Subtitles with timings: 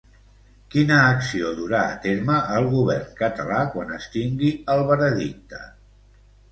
[0.75, 5.67] Quina acció durà a terme el govern català quan es tingui el veredicte?